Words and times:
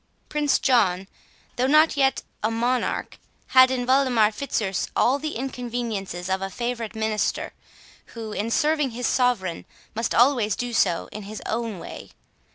Prince 0.29 0.57
John, 0.57 1.07
though 1.57 1.67
not 1.67 1.95
yet 1.95 2.23
a 2.41 2.49
monarch, 2.49 3.19
had 3.49 3.69
in 3.69 3.85
Waldemar 3.85 4.31
Fitzurse 4.31 4.87
all 4.95 5.19
the 5.19 5.35
inconveniences 5.35 6.27
of 6.27 6.41
a 6.41 6.49
favourite 6.49 6.95
minister, 6.95 7.53
who, 8.15 8.31
in 8.31 8.49
serving 8.49 8.89
his 8.89 9.05
sovereign, 9.05 9.63
must 9.93 10.15
always 10.15 10.55
do 10.55 10.73
so 10.73 11.07
in 11.11 11.21
his 11.21 11.39
own 11.45 11.77
way. 11.77 12.09